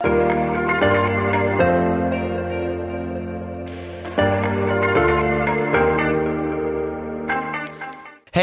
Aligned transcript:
Hey, 0.00 0.10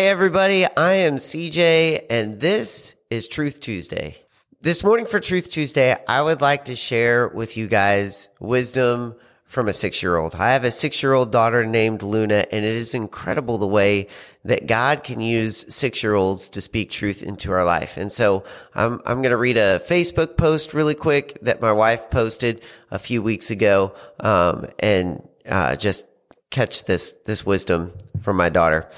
everybody, 0.09 0.65
I 0.65 0.95
am 0.95 1.15
CJ, 1.15 2.07
and 2.09 2.41
this 2.41 2.97
is 3.09 3.29
Truth 3.29 3.61
Tuesday. 3.61 4.17
This 4.59 4.83
morning 4.83 5.05
for 5.05 5.21
Truth 5.21 5.49
Tuesday, 5.49 5.95
I 6.09 6.21
would 6.21 6.41
like 6.41 6.65
to 6.65 6.75
share 6.75 7.29
with 7.29 7.55
you 7.55 7.69
guys 7.69 8.27
wisdom 8.41 9.15
from 9.55 9.69
a 9.69 9.73
six 9.73 10.03
year 10.03 10.17
old. 10.17 10.35
I 10.35 10.51
have 10.51 10.65
a 10.65 10.69
six 10.69 11.01
year 11.01 11.13
old 11.13 11.31
daughter 11.31 11.65
named 11.65 12.03
Luna, 12.03 12.45
and 12.51 12.65
it 12.65 12.75
is 12.75 12.93
incredible 12.93 13.57
the 13.57 13.65
way 13.65 14.07
that 14.43 14.67
God 14.67 15.01
can 15.01 15.21
use 15.21 15.65
six 15.73 16.03
year 16.03 16.13
olds 16.13 16.49
to 16.49 16.59
speak 16.59 16.91
truth 16.91 17.23
into 17.23 17.53
our 17.53 17.63
life. 17.63 17.95
And 17.95 18.11
so 18.11 18.43
I'm, 18.75 19.01
I'm 19.05 19.21
going 19.21 19.31
to 19.31 19.37
read 19.37 19.55
a 19.55 19.79
Facebook 19.79 20.35
post 20.35 20.73
really 20.73 20.93
quick 20.93 21.39
that 21.41 21.61
my 21.61 21.71
wife 21.71 22.09
posted 22.09 22.63
a 22.91 22.99
few 22.99 23.23
weeks 23.23 23.49
ago, 23.49 23.95
um, 24.19 24.67
and, 24.79 25.25
uh, 25.47 25.77
just 25.77 26.05
catch 26.51 26.83
this, 26.83 27.15
this 27.25 27.45
wisdom 27.45 27.93
from 28.21 28.35
my 28.35 28.49
daughter. 28.49 28.89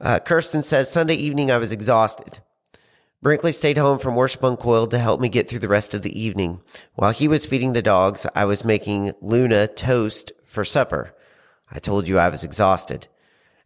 Uh, 0.00 0.20
Kirsten 0.20 0.62
says, 0.62 0.88
Sunday 0.88 1.14
evening, 1.14 1.50
I 1.50 1.58
was 1.58 1.72
exhausted. 1.72 2.38
Brinkley 3.22 3.52
stayed 3.52 3.78
home 3.78 4.00
from 4.00 4.16
Worship 4.16 4.42
Uncoiled 4.42 4.90
to 4.90 4.98
help 4.98 5.20
me 5.20 5.28
get 5.28 5.48
through 5.48 5.60
the 5.60 5.68
rest 5.68 5.94
of 5.94 6.02
the 6.02 6.20
evening. 6.20 6.60
While 6.96 7.12
he 7.12 7.28
was 7.28 7.46
feeding 7.46 7.72
the 7.72 7.80
dogs, 7.80 8.26
I 8.34 8.44
was 8.46 8.64
making 8.64 9.12
Luna 9.20 9.68
toast 9.68 10.32
for 10.42 10.64
supper. 10.64 11.14
I 11.70 11.78
told 11.78 12.08
you 12.08 12.18
I 12.18 12.28
was 12.28 12.42
exhausted. 12.42 13.06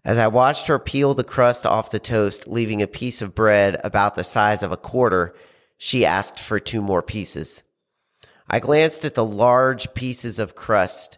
As 0.05 0.19
I 0.19 0.27
watched 0.27 0.67
her 0.67 0.79
peel 0.79 1.15
the 1.15 1.25
crust 1.25 1.65
off 1.65 1.91
the 1.91 1.99
toast, 1.99 2.47
leaving 2.47 2.83
a 2.83 2.87
piece 2.87 3.23
of 3.23 3.35
bread 3.35 3.81
about 3.83 4.15
the 4.15 4.25
size 4.25 4.63
of 4.63 4.73
a 4.73 4.77
quarter, 4.77 5.35
she 5.79 6.05
asked 6.05 6.39
for 6.39 6.59
two 6.59 6.83
more 6.83 7.03
pieces. 7.03 7.65
I 8.51 8.61
glanced 8.61 9.07
at 9.07 9.15
the 9.15 9.25
large 9.25 9.95
pieces 9.95 10.39
of 10.39 10.55
crust, 10.55 11.17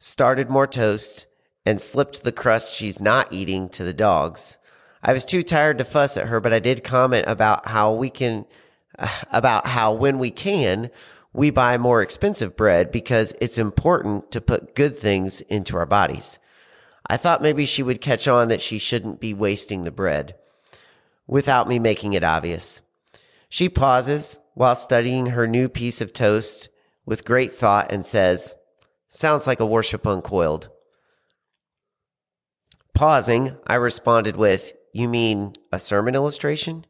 started 0.00 0.50
more 0.50 0.66
toast, 0.66 1.28
and 1.64 1.80
slipped 1.80 2.24
the 2.24 2.32
crust 2.32 2.74
she's 2.74 2.98
not 2.98 3.32
eating 3.32 3.68
to 3.68 3.84
the 3.84 3.94
dogs. 3.94 4.58
I 5.02 5.12
was 5.12 5.24
too 5.24 5.42
tired 5.42 5.78
to 5.78 5.84
fuss 5.84 6.16
at 6.16 6.28
her, 6.28 6.40
but 6.40 6.52
I 6.52 6.58
did 6.58 6.84
comment 6.84 7.26
about 7.28 7.68
how 7.68 7.92
we 7.92 8.10
can, 8.10 8.44
about 9.30 9.66
how 9.66 9.92
when 9.92 10.18
we 10.18 10.30
can, 10.30 10.90
we 11.32 11.50
buy 11.50 11.78
more 11.78 12.02
expensive 12.02 12.56
bread 12.56 12.90
because 12.90 13.32
it's 13.40 13.58
important 13.58 14.30
to 14.32 14.40
put 14.40 14.74
good 14.74 14.96
things 14.96 15.40
into 15.42 15.76
our 15.76 15.86
bodies. 15.86 16.38
I 17.06 17.16
thought 17.16 17.42
maybe 17.42 17.64
she 17.64 17.82
would 17.82 18.00
catch 18.00 18.28
on 18.28 18.48
that 18.48 18.60
she 18.60 18.78
shouldn't 18.78 19.20
be 19.20 19.32
wasting 19.32 19.82
the 19.82 19.90
bread 19.90 20.34
without 21.26 21.68
me 21.68 21.78
making 21.78 22.14
it 22.14 22.24
obvious. 22.24 22.82
She 23.48 23.68
pauses 23.68 24.38
while 24.54 24.74
studying 24.74 25.26
her 25.26 25.46
new 25.46 25.68
piece 25.68 26.00
of 26.00 26.12
toast 26.12 26.68
with 27.06 27.24
great 27.24 27.52
thought 27.52 27.92
and 27.92 28.04
says, 28.04 28.54
Sounds 29.08 29.46
like 29.46 29.60
a 29.60 29.66
worship 29.66 30.06
uncoiled. 30.06 30.68
Pausing, 32.92 33.56
I 33.66 33.76
responded 33.76 34.36
with, 34.36 34.74
You 34.98 35.08
mean 35.08 35.52
a 35.70 35.78
sermon 35.78 36.16
illustration? 36.16 36.84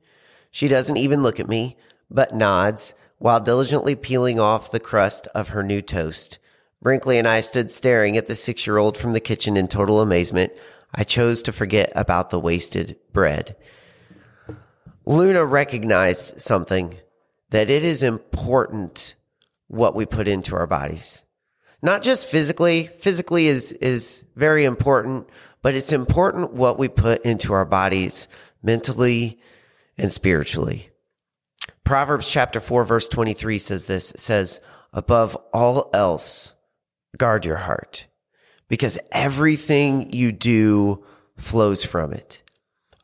She 0.51 0.67
doesn't 0.67 0.97
even 0.97 1.23
look 1.23 1.39
at 1.39 1.47
me, 1.47 1.77
but 2.11 2.35
nods 2.35 2.95
while 3.19 3.39
diligently 3.39 3.95
peeling 3.95 4.41
off 4.41 4.71
the 4.71 4.81
crust 4.81 5.29
of 5.35 5.51
her 5.51 5.63
new 5.63 5.83
toast. 5.83 6.39
Brinkley 6.81 7.19
and 7.19 7.29
I 7.29 7.41
stood 7.41 7.71
staring 7.71 8.17
at 8.17 8.27
the 8.27 8.35
six 8.35 8.67
year 8.67 8.79
old 8.79 8.97
from 8.97 9.13
the 9.13 9.21
kitchen 9.21 9.59
in 9.59 9.69
total 9.69 10.01
amazement. 10.01 10.55
I 10.95 11.05
chose 11.05 11.43
to 11.43 11.53
forget 11.53 11.93
about 11.95 12.31
the 12.31 12.41
wasted 12.41 12.97
bread. 13.13 13.55
Luna 15.05 15.45
recognized 15.45 16.41
something 16.41 16.95
that 17.51 17.69
it 17.69 17.85
is 17.85 18.03
important 18.03 19.17
what 19.67 19.95
we 19.95 20.07
put 20.07 20.29
into 20.29 20.57
our 20.57 20.67
bodies. 20.67 21.25
Not 21.83 22.03
just 22.03 22.27
physically. 22.27 22.91
Physically 22.99 23.47
is, 23.47 23.73
is 23.73 24.25
very 24.35 24.65
important, 24.65 25.29
but 25.63 25.75
it's 25.75 25.93
important 25.93 26.53
what 26.53 26.79
we 26.79 26.89
put 26.89 27.23
into 27.23 27.53
our 27.53 27.65
bodies 27.65 28.29
mentally 28.63 29.41
and 29.97 30.13
spiritually. 30.13 30.91
Proverbs 31.85 32.31
chapter 32.31 32.61
4 32.61 32.85
verse 32.85 33.09
23 33.09 33.59
says 33.59 33.87
this. 33.87 34.11
It 34.11 34.21
says, 34.21 34.61
above 34.93 35.37
all 35.53 35.91
else, 35.95 36.55
guard 37.17 37.45
your 37.45 37.57
heart 37.57 38.07
because 38.69 38.99
everything 39.11 40.13
you 40.13 40.33
do 40.33 41.05
flows 41.37 41.85
from 41.85 42.13
it. 42.13 42.43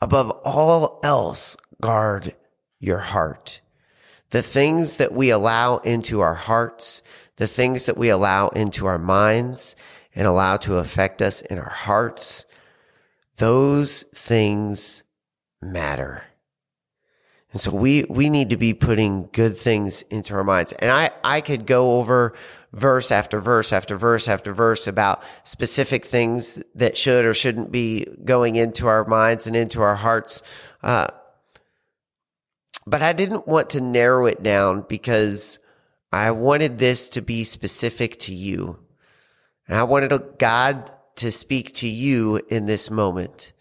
Above 0.01 0.31
all 0.45 1.01
else, 1.03 1.57
guard 1.81 2.35
your 2.79 2.99
heart. 2.99 3.61
The 4.35 4.43
things 4.43 4.97
that 4.97 5.13
we 5.13 5.31
allow 5.31 5.77
into 5.77 6.21
our 6.21 6.35
hearts, 6.35 7.03
the 7.37 7.47
things 7.47 7.87
that 7.87 7.97
we 7.97 8.09
allow 8.09 8.49
into 8.49 8.85
our 8.87 8.99
minds 8.99 9.77
and 10.13 10.27
allow 10.27 10.57
to 10.57 10.79
affect 10.79 11.23
us 11.23 11.41
in 11.41 11.57
our 11.57 11.71
hearts, 11.71 12.45
those 13.37 14.03
things 14.13 15.05
matter. 15.63 16.25
And 17.53 17.61
so 17.61 17.71
we, 17.71 18.07
we 18.11 18.29
need 18.29 18.51
to 18.51 18.57
be 18.57 18.75
putting 18.75 19.29
good 19.31 19.57
things 19.57 20.03
into 20.11 20.35
our 20.35 20.43
minds. 20.43 20.73
And 20.73 20.91
I, 20.91 21.11
I 21.23 21.41
could 21.41 21.65
go 21.65 22.01
over 22.01 22.35
verse 22.73 23.13
after 23.13 23.39
verse 23.39 23.73
after 23.73 23.97
verse 23.97 24.27
after 24.27 24.53
verse 24.53 24.89
about 24.89 25.23
specific 25.45 26.05
things 26.05 26.61
that 26.75 26.97
should 26.97 27.25
or 27.25 27.35
shouldn't 27.35 27.71
be 27.71 28.05
going 28.25 28.57
into 28.57 28.89
our 28.89 29.05
minds 29.05 29.47
and 29.47 29.55
into 29.55 29.81
our 29.81 29.95
hearts. 29.95 30.43
Uh, 30.83 31.07
but 32.87 33.03
I 33.03 33.13
didn't 33.13 33.47
want 33.47 33.71
to 33.71 33.81
narrow 33.81 34.27
it 34.27 34.43
down 34.43 34.85
because 34.89 35.59
I 36.13 36.31
wanted 36.31 36.79
this 36.79 37.09
to 37.11 37.23
be 37.23 37.45
specific 37.45 38.19
to 38.21 38.35
you. 38.35 38.79
And 39.67 39.79
I 39.79 39.85
wanted 39.85 40.39
God 40.39 40.91
to 41.17 41.31
speak 41.31 41.73
to 41.75 41.89
you 41.89 42.41
in 42.49 42.67
this 42.67 42.91
moment. 42.91 43.53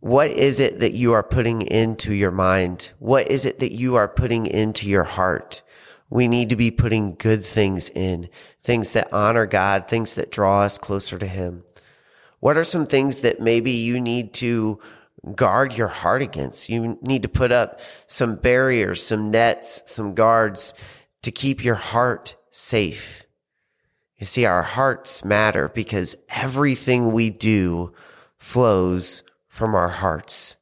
What 0.00 0.30
is 0.30 0.60
it 0.60 0.80
that 0.80 0.94
you 0.94 1.12
are 1.12 1.22
putting 1.22 1.62
into 1.62 2.12
your 2.14 2.30
mind? 2.30 2.92
What 2.98 3.30
is 3.30 3.46
it 3.46 3.60
that 3.60 3.72
you 3.72 3.96
are 3.96 4.08
putting 4.08 4.46
into 4.46 4.88
your 4.88 5.04
heart? 5.04 5.62
We 6.10 6.28
need 6.28 6.50
to 6.50 6.56
be 6.56 6.70
putting 6.70 7.14
good 7.14 7.44
things 7.44 7.88
in, 7.88 8.28
things 8.62 8.92
that 8.92 9.12
honor 9.12 9.46
God, 9.46 9.88
things 9.88 10.14
that 10.14 10.30
draw 10.30 10.62
us 10.62 10.76
closer 10.76 11.18
to 11.18 11.26
Him. 11.26 11.64
What 12.40 12.56
are 12.56 12.64
some 12.64 12.84
things 12.84 13.20
that 13.20 13.40
maybe 13.40 13.70
you 13.70 14.00
need 14.00 14.34
to 14.34 14.80
guard 15.34 15.76
your 15.76 15.88
heart 15.88 16.22
against? 16.22 16.68
You 16.68 16.98
need 17.02 17.22
to 17.22 17.28
put 17.28 17.52
up 17.52 17.80
some 18.06 18.36
barriers, 18.36 19.02
some 19.02 19.30
nets, 19.30 19.82
some 19.86 20.14
guards 20.14 20.74
to 21.22 21.30
keep 21.30 21.64
your 21.64 21.76
heart 21.76 22.36
safe. 22.50 23.24
You 24.16 24.26
see, 24.26 24.44
our 24.44 24.62
hearts 24.62 25.24
matter 25.24 25.68
because 25.68 26.16
everything 26.28 27.12
we 27.12 27.30
do 27.30 27.92
flows 28.38 29.22
from 29.48 29.74
our 29.74 29.88
hearts. 29.88 30.56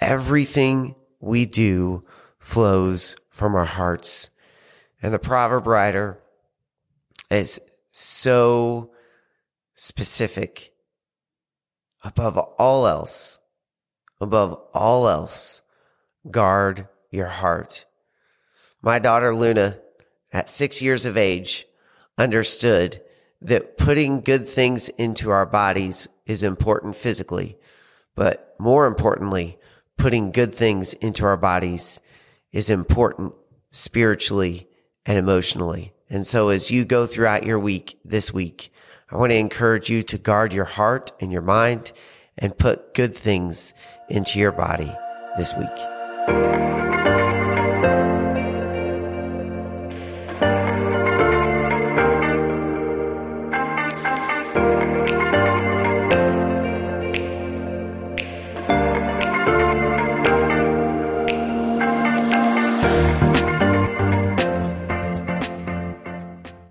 Everything 0.00 0.94
we 1.20 1.46
do 1.46 2.02
flows 2.38 3.16
from 3.30 3.54
our 3.54 3.64
hearts. 3.64 4.30
And 5.02 5.14
the 5.14 5.18
proverb 5.18 5.66
writer 5.66 6.20
is 7.30 7.60
so 7.90 8.90
specific 9.74 10.72
above 12.04 12.36
all 12.36 12.86
else, 12.86 13.38
above 14.22 14.56
all 14.72 15.08
else, 15.08 15.62
guard 16.30 16.86
your 17.10 17.26
heart. 17.26 17.84
My 18.80 19.00
daughter 19.00 19.34
Luna, 19.34 19.78
at 20.32 20.48
six 20.48 20.80
years 20.80 21.04
of 21.04 21.16
age, 21.16 21.66
understood 22.16 23.02
that 23.40 23.76
putting 23.76 24.20
good 24.20 24.48
things 24.48 24.88
into 24.90 25.30
our 25.30 25.44
bodies 25.44 26.06
is 26.24 26.44
important 26.44 26.94
physically, 26.94 27.58
but 28.14 28.54
more 28.60 28.86
importantly, 28.86 29.58
putting 29.98 30.30
good 30.30 30.54
things 30.54 30.94
into 30.94 31.26
our 31.26 31.36
bodies 31.36 32.00
is 32.52 32.70
important 32.70 33.34
spiritually 33.72 34.68
and 35.04 35.18
emotionally. 35.18 35.92
And 36.08 36.24
so 36.24 36.50
as 36.50 36.70
you 36.70 36.84
go 36.84 37.06
throughout 37.06 37.44
your 37.44 37.58
week 37.58 37.98
this 38.04 38.32
week, 38.32 38.72
I 39.10 39.16
want 39.16 39.32
to 39.32 39.36
encourage 39.36 39.90
you 39.90 40.04
to 40.04 40.16
guard 40.16 40.52
your 40.52 40.64
heart 40.64 41.10
and 41.20 41.32
your 41.32 41.42
mind 41.42 41.90
and 42.38 42.56
put 42.56 42.94
good 42.94 43.14
things 43.14 43.74
into 44.08 44.38
your 44.38 44.52
body 44.52 44.92
this 45.36 45.54
week. 45.56 47.11